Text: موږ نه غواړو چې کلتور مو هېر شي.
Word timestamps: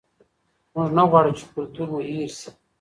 موږ 0.73 0.89
نه 0.97 1.03
غواړو 1.09 1.31
چې 1.37 1.43
کلتور 1.53 1.87
مو 1.93 1.99
هېر 2.09 2.29
شي. 2.39 2.49